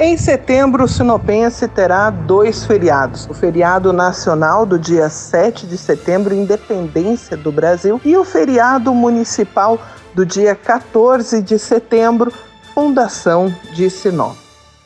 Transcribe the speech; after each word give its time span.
Em 0.00 0.16
setembro, 0.16 0.84
o 0.84 0.88
Sinopense 0.88 1.66
terá 1.66 2.08
dois 2.08 2.64
feriados: 2.64 3.26
o 3.28 3.34
feriado 3.34 3.92
nacional 3.92 4.64
do 4.64 4.78
dia 4.78 5.08
7 5.08 5.66
de 5.66 5.76
setembro, 5.76 6.32
Independência 6.32 7.36
do 7.36 7.50
Brasil, 7.50 8.00
e 8.04 8.16
o 8.16 8.24
feriado 8.24 8.94
municipal 8.94 9.76
do 10.14 10.24
dia 10.24 10.54
14 10.54 11.42
de 11.42 11.58
setembro, 11.58 12.32
Fundação 12.72 13.52
de 13.72 13.90
Sinop. 13.90 14.36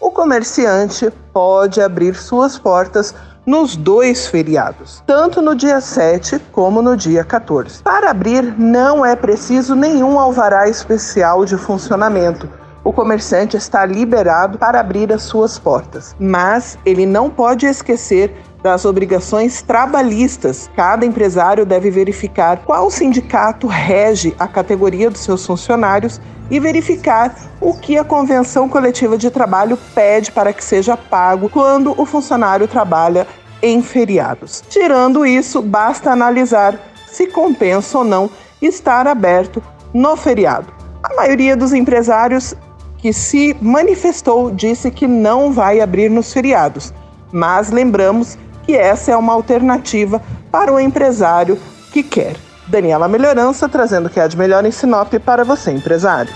O 0.00 0.10
comerciante 0.10 1.12
pode 1.30 1.82
abrir 1.82 2.14
suas 2.14 2.56
portas 2.56 3.14
nos 3.44 3.76
dois 3.76 4.26
feriados, 4.26 5.02
tanto 5.06 5.42
no 5.42 5.54
dia 5.54 5.82
7 5.82 6.40
como 6.52 6.80
no 6.80 6.96
dia 6.96 7.22
14. 7.22 7.82
Para 7.82 8.10
abrir, 8.10 8.42
não 8.58 9.04
é 9.04 9.14
preciso 9.14 9.74
nenhum 9.74 10.18
alvará 10.18 10.70
especial 10.70 11.44
de 11.44 11.58
funcionamento 11.58 12.48
o 12.84 12.92
comerciante 12.92 13.56
está 13.56 13.86
liberado 13.86 14.58
para 14.58 14.80
abrir 14.80 15.12
as 15.12 15.22
suas 15.22 15.58
portas, 15.58 16.16
mas 16.18 16.78
ele 16.84 17.06
não 17.06 17.30
pode 17.30 17.66
esquecer 17.66 18.34
das 18.62 18.84
obrigações 18.84 19.62
trabalhistas. 19.62 20.70
Cada 20.76 21.04
empresário 21.04 21.66
deve 21.66 21.90
verificar 21.90 22.58
qual 22.64 22.90
sindicato 22.90 23.66
rege 23.66 24.34
a 24.38 24.46
categoria 24.46 25.10
dos 25.10 25.20
seus 25.20 25.44
funcionários 25.44 26.20
e 26.50 26.60
verificar 26.60 27.34
o 27.60 27.74
que 27.74 27.98
a 27.98 28.04
convenção 28.04 28.68
coletiva 28.68 29.16
de 29.16 29.30
trabalho 29.30 29.78
pede 29.94 30.30
para 30.30 30.52
que 30.52 30.64
seja 30.64 30.96
pago 30.96 31.48
quando 31.48 31.98
o 32.00 32.04
funcionário 32.04 32.68
trabalha 32.68 33.26
em 33.60 33.82
feriados. 33.82 34.62
Tirando 34.68 35.24
isso, 35.24 35.62
basta 35.62 36.10
analisar 36.10 36.78
se 37.06 37.26
compensa 37.26 37.98
ou 37.98 38.04
não 38.04 38.30
estar 38.60 39.06
aberto 39.06 39.62
no 39.92 40.16
feriado. 40.16 40.72
A 41.02 41.14
maioria 41.14 41.56
dos 41.56 41.72
empresários 41.72 42.54
que 43.02 43.12
se 43.12 43.54
manifestou 43.60 44.52
disse 44.52 44.88
que 44.90 45.08
não 45.08 45.52
vai 45.52 45.80
abrir 45.80 46.08
nos 46.08 46.32
feriados, 46.32 46.94
mas 47.32 47.70
lembramos 47.70 48.38
que 48.62 48.76
essa 48.76 49.10
é 49.10 49.16
uma 49.16 49.32
alternativa 49.32 50.22
para 50.52 50.72
o 50.72 50.78
empresário 50.78 51.58
que 51.92 52.04
quer. 52.04 52.36
Daniela 52.68 53.08
Melhorança 53.08 53.68
trazendo 53.68 54.06
o 54.06 54.10
que 54.10 54.20
há 54.20 54.28
de 54.28 54.38
melhor 54.38 54.64
em 54.64 54.70
Sinop 54.70 55.12
para 55.14 55.44
você, 55.44 55.72
empresário. 55.72 56.32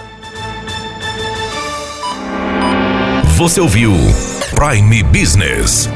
Você 3.37 3.61
ouviu 3.61 3.93
Prime 4.55 5.03
Business. 5.05 5.89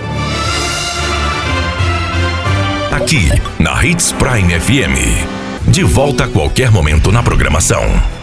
Aqui, 2.92 3.28
na 3.58 3.84
Hits 3.84 4.12
Prime 4.12 4.60
FM. 4.60 5.68
De 5.68 5.82
volta 5.82 6.24
a 6.24 6.28
qualquer 6.28 6.70
momento 6.70 7.10
na 7.10 7.22
programação. 7.22 8.19